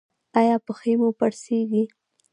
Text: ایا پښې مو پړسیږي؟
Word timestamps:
ایا 0.39 0.55
پښې 0.65 0.93
مو 0.99 1.09
پړسیږي؟ 1.19 1.83